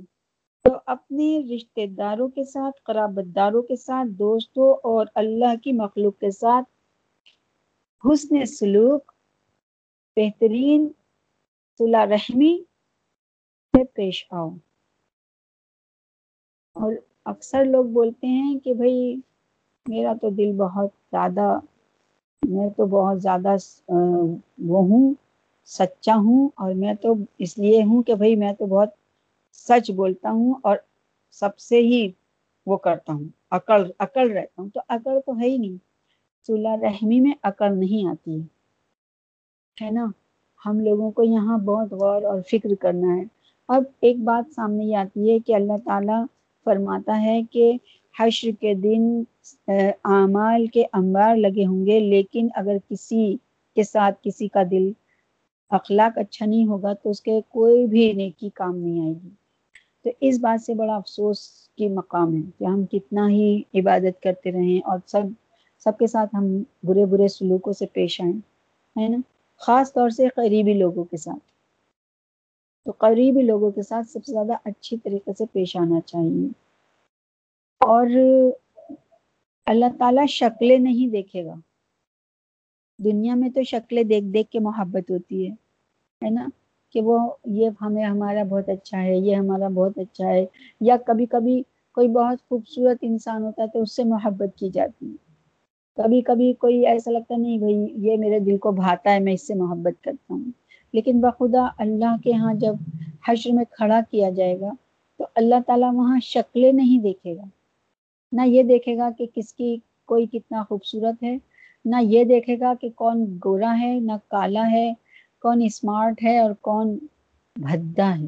تو 0.64 0.70
اپنے 0.86 1.56
رشتہ 1.56 1.86
داروں 1.98 2.28
کے 2.28 2.44
ساتھ، 2.44 2.82
قرابت 2.84 3.36
داروں 3.36 3.62
کے 3.62 3.76
ساتھ، 3.76 4.10
دوستوں 4.10 4.74
اور 4.84 5.06
اللہ 5.16 5.56
کی 5.64 5.72
مخلوق 5.72 6.20
کے 6.20 6.32
ساتھ 6.32 6.66
حسن 8.04 8.46
سلوک، 8.46 9.12
بہترین 10.18 10.88
صلاح 11.78 12.06
رحمی 12.06 12.64
سے 13.74 13.84
پیش 13.84 14.26
آؤ۔ 14.32 14.50
اور 16.76 16.94
اکثر 17.26 17.66
لوگ 17.66 17.86
بولتے 17.86 18.28
ہیں 18.28 18.60
کہ 18.60 18.74
بھائی، 18.74 19.16
میرا 19.86 20.14
تو 20.22 20.30
دل 20.30 20.52
بہت 20.58 20.90
زیادہ، 21.12 21.60
میں 22.44 22.70
تو 22.70 22.86
بہت 22.86 23.22
زیادہ 23.22 23.56
وہ 24.58 24.84
ہوں۔ 24.84 25.14
سچا 25.70 26.16
ہوں 26.16 26.50
اور 26.56 26.74
میں 26.74 26.94
تو 26.94 27.14
اس 27.40 27.58
لیے 27.58 27.84
ہوں 27.84 28.04
کہ 28.04 28.16
بھائی 28.16 28.36
میں 28.36 28.54
تو 28.54 28.66
بہت 28.66 28.90
سچ 29.54 29.92
بولتا 29.92 30.30
ہوں 30.30 30.54
اور 30.64 30.78
سب 31.32 31.58
سے 31.60 31.80
ہی 31.80 32.08
وہ 32.68 32.78
کرتا 32.78 33.14
ہوں 33.14 33.28
عقل 33.52 33.84
عقل 34.00 34.32
رہتا 34.32 34.62
ہوں، 34.62 34.70
تو 34.70 34.80
عقل 34.90 35.20
تو 35.26 35.40
ہے 35.40 35.50
ہی 35.50 35.58
نہیں۔ 35.58 35.78
صلح 36.48 36.76
رحمی 36.82 37.20
میں 37.20 37.34
عقل 37.44 37.78
نہیں 37.80 38.08
آتی 38.10 38.40
ہے 39.78 39.90
نا؟ 39.92 40.06
ہم 40.66 40.80
لوگوں 40.80 41.10
کو 41.12 41.24
یہاں 41.24 41.58
بہت 41.58 41.92
غور 41.92 42.22
اور 42.22 42.42
فکر 42.42 42.76
کرنا 42.80 43.16
ہے۔ 43.18 43.24
اب 43.70 43.84
ایک 44.02 44.18
بات 44.20 44.54
سامنے 44.56 44.86
یہ 44.86 44.98
آتی 44.98 45.32
ہے 45.32 45.40
کہ 45.40 45.56
اللہ 45.56 45.78
تعالیٰ 45.86 46.24
فرماتا 46.66 47.22
ہے 47.22 47.42
کہ 47.52 47.72
حشر 48.16 48.50
کے 48.60 48.74
دن 48.74 49.24
اعمال 49.68 50.66
کے 50.68 50.84
انبار 50.94 51.36
لگے 51.36 51.66
ہوں 51.66 51.86
گے، 51.86 52.00
لیکن 52.00 52.48
اگر 52.56 52.78
کسی 52.90 53.36
کے 53.78 53.84
ساتھ 53.84 54.20
کسی 54.24 54.48
کا 54.48 54.64
دل 54.72 54.92
اخلاق 55.70 56.18
اچھا 56.18 56.46
نہیں 56.46 56.66
ہوگا 56.66 56.94
تو 56.94 57.10
اس 57.10 57.22
کے 57.22 57.42
کوئی 57.50 57.86
بھی 57.86 58.14
نیکی 58.14 58.50
کام 58.50 58.78
نہیں 58.78 59.02
آئے 59.02 59.14
گی۔ 59.24 59.30
تو 60.04 60.10
اس 60.20 60.40
بات 60.40 60.62
سے 60.62 60.74
بڑا 60.74 60.96
افسوس 60.96 61.50
کی 61.78 61.90
مقام 61.90 62.34
ہے 62.34 62.42
کہ 62.60 62.66
ہم 62.66 62.86
کتنا 62.86 63.30
ہی 63.30 63.62
عبادت 63.74 64.24
کرتے 64.24 64.52
رہیں 64.52 64.90
اور 64.90 65.00
سب 65.06 65.22
سب 65.80 65.98
کے 65.98 66.08
ساتھ 66.08 66.36
ہم 66.36 66.64
برے 66.84 67.06
برے 67.06 67.28
سلوکوں 67.28 67.74
سے 67.74 67.86
پیش 67.86 68.22
آئیں، 68.22 68.34
ہے 69.02 69.08
نا؟ 69.08 69.18
خاص 69.58 69.94
طور 69.94 70.10
سے 70.10 70.28
قریبی 70.36 70.74
لوگوں 70.74 71.04
کے 71.04 71.18
ساتھ۔ 71.18 71.52
تو 72.86 72.92
قریبی 72.92 73.42
لوگوں 73.42 73.72
کے 73.72 73.82
ساتھ 73.82 74.08
سب 74.08 74.26
سے 74.26 74.32
زیادہ 74.32 74.54
اچھی 74.64 74.98
طریقے 74.98 75.32
سے 75.38 75.46
پیش 75.46 75.78
آنا 75.78 76.02
چاہیے۔ 76.02 76.48
اور 77.80 78.08
اللہ 79.66 79.86
تعالیٰ 80.00 80.28
شکلیں 80.28 80.80
نہیں 80.80 81.12
دیکھے 81.12 81.46
گا۔ 81.46 81.54
دنیا 82.98 83.36
میں 83.36 83.50
تو 83.50 83.64
شکلیں 83.64 84.04
دیکھ 84.04 84.26
دیکھ 84.26 84.50
کے 84.50 84.60
محبت 84.60 85.12
ہوتی 85.12 85.48
ہے 85.48 85.52
ہے 86.26 86.30
نا؟ 86.30 86.50
کہ 86.94 87.02
وہ، 87.02 87.32
یہ 87.46 87.70
ہمیں، 87.82 88.06
ہمارا 88.06 88.44
بہت 88.44 88.70
اچھا 88.70 89.04
ہے، 89.04 89.18
یہ 89.18 89.36
ہمارا 89.36 89.68
بہت 89.68 89.98
اچھا 89.98 90.28
ہے، 90.28 90.46
یا 90.82 90.98
کبھی 91.06 91.26
کبھی 91.26 91.64
کوئی 91.96 92.08
بہت 92.08 92.50
خوبصورت 92.50 92.98
انسان 93.02 93.44
ہوتا 93.44 93.64
ہے 93.64 93.68
تو 93.68 93.82
اس 93.82 93.96
سے 93.96 94.04
محبت 94.04 94.58
کی 94.58 94.70
جاتی 94.70 95.12
ہے۔ 95.12 95.16
کبھی 95.96 96.22
کبھی 96.22 96.54
کوئی 96.54 96.88
ایسا 96.88 97.12
لگتا 97.12 97.36
نہیں 97.38 97.58
بھائی، 97.58 97.88
یہ 97.96 98.18
میرے 98.18 98.40
دل 98.40 98.58
کو 98.58 98.72
بھاتا 98.72 99.12
ہے، 99.12 99.20
میں 99.20 99.34
اس 99.34 99.48
سے 99.48 99.54
محبت 99.54 100.04
کرتا 100.04 100.34
ہوں۔ 100.34 100.52
لیکن 100.94 101.22
بخدا 101.22 101.68
اللہ 101.78 102.16
کے 102.24 102.34
ہاں 102.34 102.54
جب 102.54 102.74
حشر 103.28 103.52
میں 103.54 103.66
کھڑا 103.72 104.00
کیا 104.12 104.30
جائے 104.30 104.60
گا، 104.60 104.72
تو 105.18 105.26
اللہ 105.36 105.56
تعالیٰ 105.68 105.94
وہاں 105.94 106.20
شکلیں 106.20 106.74
نہیں 106.74 107.02
دیکھے 107.02 107.36
گا۔ 107.36 107.44
نہ 108.32 108.42
یہ 108.46 108.64
دیکھے 108.64 108.98
گا 108.98 109.10
کہ 109.18 109.26
کس 109.34 109.54
کی 109.54 109.78
کوئی 110.06 110.26
کتنا 110.26 110.64
خوبصورت 110.70 111.24
ہے 111.24 111.38
نہ 111.86 111.96
یہ 112.02 112.24
دیکھے 112.24 112.60
گا 112.60 112.74
کہ 112.82 112.90
کون 112.90 113.26
گورا 113.46 113.80
ہے، 113.82 114.00
نہ 114.00 114.12
کالا 114.28 114.72
ہے، 114.72 114.94
کون 115.42 115.62
اسمارٹ 115.66 116.24
ہے 116.24 116.40
اور 116.40 116.52
کون 116.62 116.98
بھدا 117.56 118.20
ہے۔ 118.20 118.28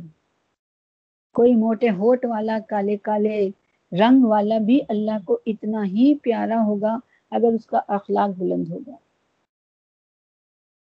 کوئی 1.33 1.55
موٹے 1.55 1.89
ہوٹ 1.89 2.25
والا، 2.25 2.59
کالے 2.69 2.97
کالے 2.97 3.49
رنگ 3.91 4.25
والا 4.25 4.57
بھی 4.57 4.79
اللہ 4.89 5.25
کو 5.25 5.39
اتنا 5.45 5.85
ہی 5.85 6.15
پیارا 6.15 6.63
ہوگا 6.63 6.99
اگر 7.31 7.47
اس 7.47 7.65
کا 7.65 7.79
اخلاق 7.87 8.29
بلند 8.39 8.67
ہوگا۔ 8.69 8.95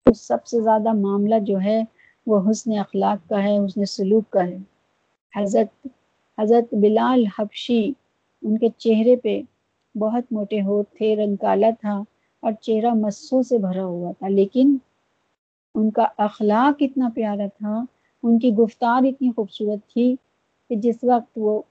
تو 0.06 0.14
سب 0.14 0.46
سے 0.46 0.62
زیادہ 0.62 0.94
معاملہ 0.94 1.36
جو 1.42 1.62
ہے 1.62 1.84
وہ 2.28 2.52
حسن 2.52 2.78
اخلاق 2.78 3.30
کا 3.30 3.44
ہے، 3.44 3.58
حسن 3.58 3.86
سلوک 3.86 4.30
کا 4.30 4.48
ہے۔ 4.48 4.58
حضرت 5.36 5.88
حضرت 6.42 6.74
بلال 6.74 7.26
حبشی، 7.40 7.92
ان 8.42 8.58
کے 8.58 8.68
چہرے 8.78 9.16
پہ 9.16 9.42
بہت 9.96 10.24
موٹے 10.32 10.62
ہوٹ 10.62 10.86
تھے، 10.98 11.16
رنگ 11.16 11.36
کالا 11.36 11.70
تھا۔ 11.82 12.02
اور 12.42 12.52
چہرہ 12.62 12.94
مسوں 12.94 13.42
سے 13.42 13.58
بھرا 13.58 13.86
ہوا 13.86 14.12
تھا۔ 14.20 14.28
لیکن 14.28 14.78
ان 15.76 15.92
کا 15.92 16.06
اخلاق 16.18 16.78
اتنا 16.80 17.10
پیارا 17.16 17.46
تھا، 17.58 17.84
ان 18.24 18.40
کی 18.40 18.50
گفتار 18.54 19.04
اتنی 19.04 19.32
خوبصورت 19.32 19.94
تھی 19.94 20.16
کہ 20.70 20.76
جس 20.76 20.96
وقت 21.04 21.32
وہ 21.36 21.62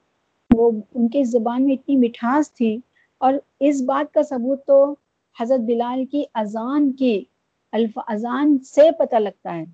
وہ 0.55 0.71
ان 0.93 1.07
کے 1.07 1.23
زبان 1.23 1.65
میں 1.65 1.73
اتنی 1.73 1.95
مٹھاس 1.97 2.53
تھی۔ 2.53 2.77
اور 3.17 3.33
اس 3.59 3.81
بات 3.81 4.13
کا 4.13 4.23
ثبوت 4.23 4.65
تو 4.65 4.95
حضرت 5.39 5.59
بلال 5.59 6.05
کی 6.05 6.23
اذان 6.33 6.91
کی 6.91 7.23
الف، 7.71 7.99
اذان 8.07 8.59
سے 8.59 8.91
پتہ 8.99 9.15
لگتا 9.15 9.57
ہے 9.57 9.65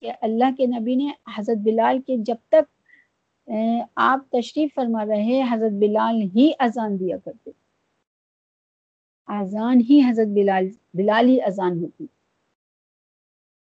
کہ 0.00 0.12
اللہ 0.20 0.44
کے 0.58 0.66
نبی 0.66 0.94
نے 0.94 1.10
حضرت 1.38 1.56
بلال 1.56 1.98
کے 2.06 2.16
جب 2.16 2.36
تک 2.48 2.78
آپ 3.96 4.18
تشریف 4.32 4.74
فرما 4.74 5.06
رہے، 5.06 5.42
حضرت 5.50 5.72
بلال 5.72 6.22
ہی 6.36 6.50
اذان 6.58 7.00
دیا 7.00 7.16
کرتے۔ 7.24 7.50
اذان 9.28 9.80
ہی 9.80 10.02
حضرت 10.10 10.26
بلال 10.26 10.68
بلال 10.94 11.28
ہی 11.28 11.42
اذان 11.42 11.78
ہوتی۔ 11.78 12.06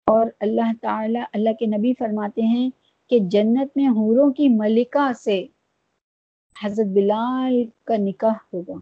اور 0.06 0.27
اللہ 0.39 0.72
تعالی، 0.82 1.20
اللہ 1.34 1.50
کے 1.53 1.65
نبی 1.65 1.94
فرماتے 2.00 2.41
ہیں 2.41 2.70
کہ 3.10 3.20
جنت 3.20 3.77
میں 3.77 3.88
حوروں 3.88 4.34
کی 4.34 4.50
ملکہ 4.50 5.12
سے 5.13 5.48
حضرت 6.63 6.86
بلال 6.86 7.63
کا 7.84 7.94
نکاح 7.98 8.34
ہوگا۔ 8.53 8.74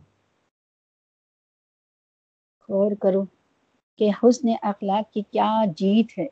غور 2.69 2.91
کرو 2.91 3.23
کہ 3.95 4.09
حسن 4.23 4.47
اخلاق 4.61 5.13
کی 5.13 5.21
کیا 5.31 5.63
جیت 5.77 6.19
ہے۔ 6.19 6.27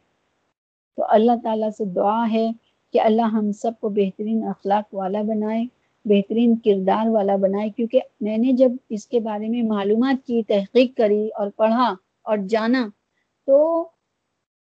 تو 0.96 1.06
اللہ 1.10 1.32
تعالیٰ 1.44 1.70
سے 1.70 1.86
دعا 1.86 2.28
ہے 2.32 2.52
کہ 2.94 3.02
اللہ 3.02 3.22
ہم 3.22 3.52
سب 3.52 3.72
کو 3.80 3.90
بہترین 3.90 4.44
اخلاق 4.44 4.94
والا 4.94 5.22
بنائے۔ 5.22 5.66
بہترین 6.06 6.56
کردار 6.56 7.08
والا 7.08 7.36
بنائے، 7.36 7.70
کیونکہ 7.70 8.02
میں 8.22 8.38
نے 8.38 8.52
جب 8.52 8.72
اس 8.90 9.08
کے 9.08 9.20
بارے 9.20 9.48
میں 9.48 9.64
معلومات 9.64 10.28
کی، 10.28 10.44
تحقیق 10.44 10.98
کری 10.98 11.28
اور 11.28 11.50
پڑھا 11.50 11.96
اور 12.22 12.38
جانا، 12.50 12.88
تو 13.46 13.88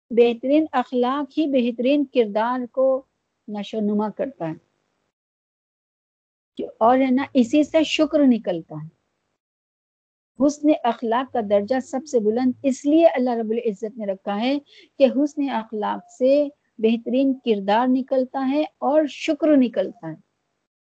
بہترین 0.09 0.65
اخلاق 0.71 1.33
ہی 1.37 1.47
بہترین 1.47 2.05
کردار 2.05 2.59
کو 2.71 3.01
نشو 3.47 3.79
نما 3.79 4.09
کرتا 4.09 4.49
ہے۔ 4.49 4.65
اور 6.79 6.99
ہے 6.99 7.11
نا، 7.11 7.23
اسی 7.33 7.63
سے 7.63 7.83
شکر 7.83 8.19
نکلتا 8.25 8.75
ہے۔ 8.83 8.95
حسن 10.45 10.67
اخلاق 10.83 11.33
کا 11.33 11.39
درجہ 11.49 11.79
سب 11.79 12.07
سے 12.07 12.19
بلند 12.19 12.51
اس 12.63 12.85
لیے 12.85 13.07
اللہ 13.07 13.29
رب 13.29 13.49
العزت 13.49 13.97
نے 13.97 14.05
رکھا 14.05 14.41
ہے 14.41 14.57
کہ 14.99 15.07
حسن 15.15 15.49
اخلاق 15.49 16.11
سے 16.17 16.47
بہترین 16.77 17.33
کردار 17.33 17.87
نکلتا 17.89 18.49
ہے 18.51 18.63
اور 18.77 19.01
شکر 19.09 19.47
نکلتا 19.57 20.11
ہے۔ 20.11 20.24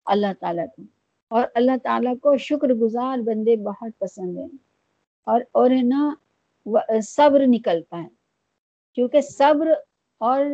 اللہ 0.04 0.26
تعالیٰ 0.40 0.66
کو۔ 0.76 0.82
اور 1.28 1.46
اللہ 1.54 1.76
تعالیٰ 1.82 2.14
کو 2.22 2.36
شکر 2.36 2.68
گزار 2.68 3.18
بندے 3.18 3.56
بہت 3.56 3.98
پسند 3.98 4.38
ہیں۔ 4.38 4.48
اور 5.24 5.40
اور 5.52 5.70
ہے 5.70 5.82
نا 5.82 6.14
صبر 7.02 7.42
نکلتا 7.46 8.02
ہے۔ 8.02 8.08
کیونکہ 8.92 9.20
صبر 9.20 9.72
اور 10.18 10.44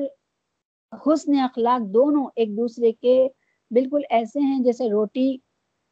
حسن 0.92 1.38
اخلاق 1.38 1.94
دونوں 1.94 2.26
ایک 2.36 2.48
دوسرے 2.48 2.92
کے 2.92 3.28
بالکل 3.70 4.00
ایسے 4.10 4.40
ہیں 4.40 4.64
جیسے 4.64 4.90
روٹی 4.90 5.36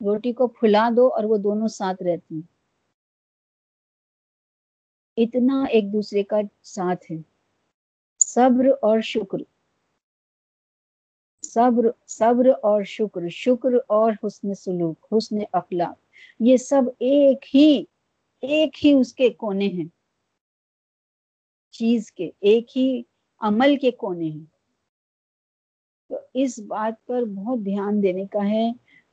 روٹی 0.00 0.32
کو 0.32 0.46
پھلا 0.46 0.90
دو 0.96 1.14
اور 1.14 1.24
وہ 1.24 1.36
دونوں 1.36 1.68
ساتھ 1.68 2.02
رہتی 2.02 2.34
ہیں۔ 2.34 2.54
اتنا 5.16 5.64
ایک 5.64 5.92
دوسرے 5.92 6.22
کا 6.22 6.36
ساتھ 6.62 7.12
ہے۔ 7.12 7.16
صبر 8.24 8.68
اور 8.82 9.00
شکر۔ 9.00 9.53
صبر 11.54 11.86
صبر 12.06 12.48
اور 12.62 12.82
شکر 12.82 13.28
شکر 13.28 13.68
اور 13.86 14.12
حسن 14.26 14.54
سلوک، 14.54 15.06
حسن 15.12 15.36
اخلاق، 15.52 15.98
یہ 16.40 16.56
سب 16.56 16.82
ایک 16.98 17.56
ہی 17.56 17.84
ایک 18.40 18.86
ہی 18.86 18.92
اس 18.92 19.14
کے 19.14 19.30
کونے 19.30 19.66
ہیں۔ 19.66 19.84
چیز 21.70 22.12
کے، 22.12 22.30
ایک 22.40 22.78
ہی 22.78 23.02
عمل 23.40 23.76
کے 23.76 23.90
کونے 23.90 24.24
ہیں۔ 24.24 24.44
تو 26.08 26.16
اس 26.34 26.58
بات 26.58 27.06
پر 27.06 27.22
بہت 27.22 27.58
دھیان 27.64 28.02
دینے 28.02 28.26
کا 28.26 28.50
ہے۔ 28.50 28.72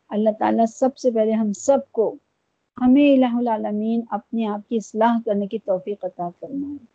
اللہ 0.10 0.30
تعالیٰ 0.40 0.66
سب 0.66 0.98
سے 0.98 1.12
پہلے 1.12 1.32
ہم 1.32 1.54
سب 1.54 1.92
کو 1.92 2.16
ہمیں 2.82 3.14
الہ 3.14 3.36
العالمین 3.36 4.02
اپنے 4.10 4.48
آپ 4.48 4.70
کی 4.70 4.76
اصلاح 4.76 5.18
کرنے 5.26 5.48
کی 5.48 5.60
توفیق 5.60 6.06
عطا 6.06 6.30
فرمائے 6.40 6.86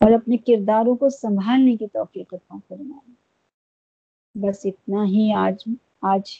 اور 0.00 0.10
اپنے 0.10 0.36
کرداروں 0.36 0.96
کو 0.96 1.08
سنبھالنے 1.08 1.76
کی 1.76 1.86
توفیق 1.86 2.34
عطا 2.34 2.58
فرمائے۔ 2.68 3.27
بس 4.38 4.66
اتنا 4.66 5.04
ہی 5.04 5.32
آج 5.32 5.68
آج 6.02 6.30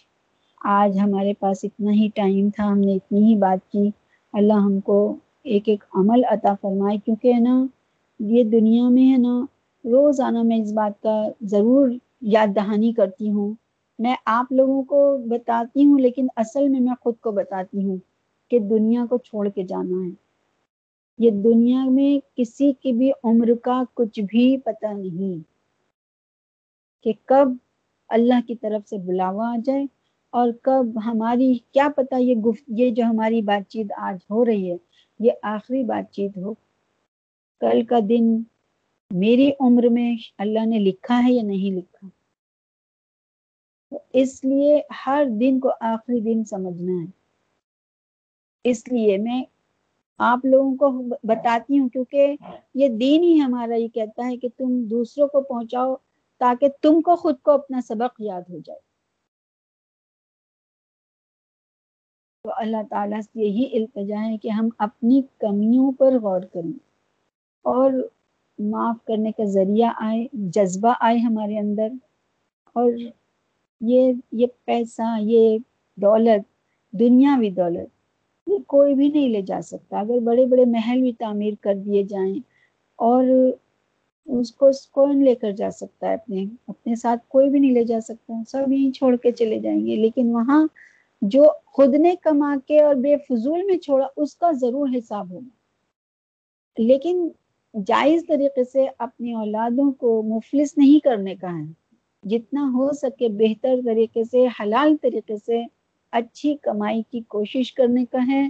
آج 0.65 0.99
ہمارے 0.99 1.33
پاس 1.35 1.65
اتنا 1.65 1.93
ہی 1.93 2.09
ٹائم 2.15 2.51
تھا، 2.51 2.73
ہم 2.73 2.79
نے 2.79 2.95
اتنی 2.95 3.25
ہی 3.25 3.37
بات 3.37 3.73
کی۔ 3.73 3.91
اللہ 4.33 4.53
ہم 4.53 4.81
کو 4.81 5.17
ایک 5.43 5.69
ایک 5.69 5.85
عمل 5.95 6.25
عطا 6.25 6.55
فرمائے، 6.61 6.97
کیونکہ 7.05 7.33
ہے 7.33 7.41
نا، 7.41 7.67
یہ 8.21 8.45
دنیا 8.45 8.89
میں 8.89 9.13
ہے 9.13 9.17
نا، 9.17 9.45
روزانہ 9.85 10.43
میں 10.43 10.57
اس 10.57 10.73
بات 10.73 11.03
کا 11.03 11.29
ضرور 11.41 11.89
یاد 12.23 12.47
دہانی 12.57 12.93
کرتی 12.93 13.31
ہوں۔ 13.31 13.55
میں 13.99 14.17
آپ 14.25 14.53
لوگوں 14.53 14.83
کو 14.83 15.19
بتاتی 15.27 15.85
ہوں، 15.85 15.99
لیکن 15.99 16.27
اصل 16.37 16.69
میں 16.69 16.81
میں 16.81 16.95
خود 17.01 17.15
کو 17.21 17.31
بتاتی 17.31 17.85
ہوں 17.85 17.97
کہ 18.51 18.59
دنیا 18.59 19.05
کو 19.11 19.19
چھوڑ 19.19 19.49
کے 19.49 19.63
جانا 19.63 20.05
ہے۔ 20.07 20.11
یہ 21.19 21.31
دنیا 21.31 21.85
میں 21.85 22.37
کسی 22.37 22.73
کی 22.81 22.93
بھی 22.93 23.11
عمر 23.25 23.55
کا 23.63 23.83
کچھ 23.95 24.21
بھی 24.21 24.57
پتہ 24.57 24.87
نہیں 24.87 25.39
کہ 27.05 27.13
کب 27.25 27.49
اللہ 28.09 28.47
کی 28.47 28.55
طرف 28.55 28.89
سے 28.89 28.99
بلاوا 28.99 29.53
آ 29.53 29.57
جائے 29.65 29.87
اور 30.31 30.49
کب 30.63 30.87
ہماری، 31.05 31.59
کیا 31.73 31.89
پتہ 31.97 32.15
یہ 32.15 32.35
گفت، 32.35 32.65
یہ 32.69 32.91
جو 32.91 33.05
ہماری 33.05 33.43
بات 33.43 33.71
چیت 33.71 33.87
آج 33.97 34.19
ہو 34.31 34.45
رہی 34.45 34.71
ہے، 34.71 34.77
یہ 35.21 35.33
آخری 35.43 35.85
بات 35.85 36.13
چیت 36.13 36.37
ہو۔ 36.37 36.55
کل 37.61 37.85
کا 37.85 37.99
دن 38.09 38.43
میری 39.11 39.51
عمر 39.61 39.83
میں 39.83 40.17
اللہ 40.39 40.67
نے 40.67 40.79
لکھا 40.79 41.23
ہے 41.25 41.33
یا 41.33 41.43
نہیں 41.43 41.77
لکھا؟ 41.77 42.09
اس 44.13 44.45
لیے 44.45 44.83
ہر 45.07 45.25
دن 45.41 45.61
کو 45.61 45.71
آخری 45.81 46.21
دن 46.21 46.45
سمجھنا 46.45 46.93
ہے۔ 46.93 47.11
اس 48.65 48.89
لیے 48.89 49.19
میں 49.19 49.45
آپ 50.19 50.45
لوگوں 50.45 50.77
کو 50.77 51.03
بتاتی 51.23 51.79
ہوں 51.79 51.89
کیونکہ 51.89 52.37
یہ 52.75 52.89
دین 52.89 53.23
ہی 53.23 53.41
ہمارا 53.41 53.75
یہ 53.75 53.89
کہتا 53.89 54.27
ہے 54.27 54.37
کہ 54.37 54.49
تم 54.57 54.83
دوسروں 54.83 55.29
کو 55.29 55.41
پہنچاؤ 55.41 55.95
تاکہ 56.39 56.69
تم 56.83 57.01
کو 57.01 57.17
خود 57.17 57.37
کو 57.43 57.51
اپنا 57.51 57.81
سبق 57.81 58.21
یاد 58.21 58.43
ہو 58.51 58.59
جائے۔ 58.59 58.79
تو 62.45 62.51
اللہ 62.57 62.77
تعالیٰ 62.91 63.21
سے 63.21 63.41
یہی 63.41 63.77
التجا 63.77 64.29
ہے 64.29 64.39
کہ 64.39 64.49
ہم 64.49 64.69
اپنی 64.79 65.23
کمیوں 65.39 65.93
پر 65.93 66.19
غور 66.23 66.41
کریں 66.41 66.79
اور 67.63 67.93
معاف 68.59 69.05
کرنے 69.05 69.33
کا 69.33 69.45
ذریعہ 69.45 69.91
آئے، 69.97 70.27
جذبہ 70.33 70.95
آئے 71.01 71.19
ہمارے 71.19 71.59
اندر۔ 71.59 71.89
اور 72.73 72.93
یہ 73.81 74.13
یہ 74.33 74.47
پیسہ، 74.65 75.17
یہ 75.21 75.59
دولت 75.97 76.53
دنیاوی 76.93 77.51
دولت، 77.51 77.89
یہ 78.47 78.59
کوئی 78.67 78.95
بھی 78.95 79.09
نہیں 79.09 79.29
لے 79.29 79.43
جا 79.43 79.61
سکتا۔ 79.63 80.01
اگر 80.01 80.19
بڑے 80.25 80.47
بڑے 80.47 80.65
محل 80.65 81.01
بھی 81.01 81.13
تعمیر 81.13 81.55
کر 81.61 81.75
دیے 81.75 82.03
جائیں 82.03 82.39
اور 82.97 83.25
اس 84.29 84.53
کو 84.53 84.71
کون 84.91 85.25
لے 85.25 85.35
کر 85.35 85.51
جا 85.51 85.71
سکتا 85.71 86.09
ہے 86.09 86.15
اپنے 86.15 86.45
اپنے 86.69 86.95
ساتھ 86.95 87.21
کوئی 87.29 87.51
بھی 87.51 87.59
نہیں 87.59 87.73
لے 87.73 87.85
جا 87.85 88.01
سکتا 88.01 88.33
سب 88.49 88.73
یہیں 88.73 88.91
چھوڑ 88.91 89.17
کے 89.17 89.33
چلے 89.33 89.59
جائیں 89.59 89.87
گے۔ 89.87 89.97
لیکن 89.97 90.27
وہاں 90.27 90.67
جو 91.23 91.45
خود 91.67 91.95
نے 91.95 92.15
کما 92.23 92.57
کے 92.67 92.81
اور 92.81 92.95
بے 92.95 93.17
فضول 93.29 93.63
میں 93.63 93.79
چھوڑا، 93.79 94.07
اس 94.17 94.37
کا 94.37 94.51
ضرور 94.53 94.89
حساب 94.99 95.31
ہوگا۔ 95.31 95.49
لیکن 96.79 97.29
جائز 97.87 98.25
طریقے 98.29 98.65
سے 98.65 98.87
اپنی 98.99 99.33
اولادوں 99.33 99.93
کو 99.93 100.23
مفلس 100.23 100.79
نہیں 100.79 101.05
کرنے 101.05 101.35
کا 101.35 101.59
ہے۔ 101.59 101.73
جتنا 102.23 102.71
ہو 102.75 102.93
سکے 102.93 103.29
بہتر 103.29 103.75
طریقے 103.85 104.25
سے، 104.25 104.47
حلال 104.61 104.97
طریقے 105.03 105.35
سے 105.47 105.65
اچھی 106.13 106.57
کمائی 106.63 107.03
کی 107.11 107.21
کوشش 107.21 107.73
کرنے 107.73 108.05
کا 108.05 108.19
ہے۔ 108.27 108.49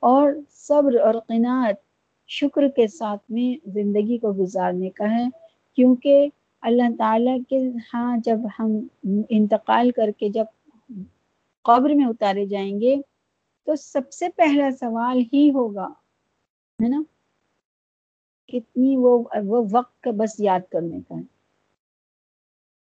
اور 0.00 0.32
صبر 0.50 1.00
اور 1.00 1.14
قناعت 1.28 1.85
شکر 2.28 2.68
کے 2.68 2.86
ساتھ 2.88 3.30
میں 3.30 3.68
زندگی 3.70 4.18
کو 4.18 4.32
گزارنے 4.32 4.90
کا 4.90 5.10
ہے، 5.10 5.24
کیونکہ 5.74 6.28
اللہ 6.62 6.96
تعالیٰ 6.98 7.38
کے 7.48 7.70
ہاں 7.94 8.16
جب 8.24 8.38
ہم 8.58 8.78
انتقال 9.28 9.90
کر 9.90 10.10
کے 10.18 10.28
جب 10.28 10.44
قبر 11.64 11.90
میں 11.90 12.06
اتارے 12.06 12.46
جائیں 12.46 12.80
گے، 12.80 12.96
تو 13.66 13.76
سب 13.76 14.12
سے 14.12 14.28
پہلا 14.36 14.70
سوال 14.80 15.22
ہی 15.32 15.50
ہوگا، 15.50 15.88
ہے 16.78 16.88
نا؟ 16.88 17.02
کتنی 18.48 18.96
وہ 18.96 19.24
وہ 19.44 19.64
وقت 19.72 20.02
کا 20.02 20.10
بس 20.10 20.40
یاد 20.40 20.60
کرنے 20.70 21.00
کا 21.08 21.14
ہے۔ 21.16 21.22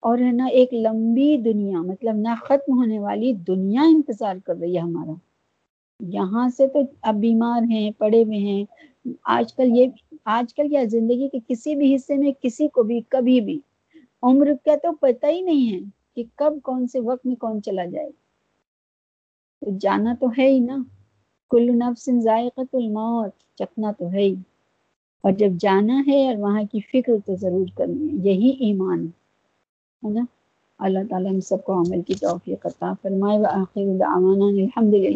اور 0.03 0.17
ہے 0.17 0.31
نا، 0.31 0.45
ایک 0.45 0.73
لمبی 0.73 1.37
دنیا 1.37 1.81
مطلب 1.81 2.15
نہ 2.15 2.35
ختم 2.43 2.77
ہونے 2.77 2.99
والی 2.99 3.33
دنیا 3.33 3.81
انتظار 3.81 4.35
کر 4.45 4.55
رہی 4.55 4.75
ہے 4.75 4.81
ہمارا۔ 4.81 5.11
یہاں 5.99 6.49
سے 6.49 6.67
تو 6.67 6.79
اب 7.01 7.15
بیمار 7.15 7.61
ہیں، 7.69 7.91
پڑے 7.97 8.23
ہوئے 8.23 8.37
ہیں۔ 8.37 8.65
آج 9.23 9.53
کل 9.53 9.77
یہ، 9.77 9.87
آج 10.25 10.53
کل 10.53 10.69
کیا، 10.69 10.83
زندگی 10.83 11.27
کے 11.27 11.39
کسی 11.47 11.75
بھی 11.75 11.95
حصے 11.95 12.15
میں 12.17 12.31
کسی 12.41 12.67
کو 12.67 12.83
بھی، 12.83 13.01
کبھی 13.09 13.41
بھی 13.41 13.59
عمر 14.23 14.51
کا 14.65 14.75
تو 14.83 14.95
پتہ 14.95 15.25
ہی 15.25 15.41
نہیں 15.41 15.73
ہے 15.73 15.79
کہ 16.15 16.23
کب 16.35 16.53
کون 16.63 16.87
سے 16.87 16.99
وقت 16.99 17.25
میں 17.25 17.35
کون 17.35 17.61
چلا 17.63 17.85
جائے۔ 17.85 18.09
تو 19.61 19.77
جانا 19.77 20.13
تو 20.19 20.27
ہے 20.37 20.47
ہی 20.47 20.59
نا۔ 20.59 20.77
کل 21.49 21.71
نفس 21.75 22.09
ذائقت 22.23 22.75
الموت 22.75 23.57
چکنا 23.57 23.91
تو 23.91 24.11
ہے 24.11 24.19
ہی۔ 24.19 24.35
اور 25.21 25.31
جب 25.31 25.49
جانا 25.59 26.03
ہے 26.07 26.27
اور 26.27 26.35
وہاں 26.35 26.63
کی 26.71 26.79
فکر 26.79 27.13
تو 27.25 27.35
ضرور 27.35 27.65
کرنی 27.77 28.07
ہے۔ 28.07 28.29
یہی 28.29 28.49
ایمان 28.59 29.07
ہے 30.05 30.09
نا؟ 30.09 30.21
اللہ 30.79 30.99
تعالیٰ 31.09 31.31
ہم 31.31 31.39
سب 31.39 31.63
کو 31.63 31.79
عمل 31.79 32.01
کی 32.01 32.13
توفیق 32.13 32.65
عطا 32.65 32.93
فرمائے۔ 33.01 33.39
و 33.39 33.45
آخر 33.45 33.97
دعوانا 33.99 34.45
الحمدللہ۔ 34.45 35.07